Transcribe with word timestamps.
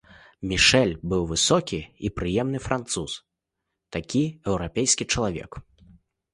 Мішэль 0.51 0.95
быў 1.11 1.21
высокі 1.31 1.81
і 2.09 2.11
прыемны 2.21 2.59
француз, 2.69 3.11
такі 3.99 4.25
еўрапейскі 4.49 5.11
чалавек. 5.15 5.51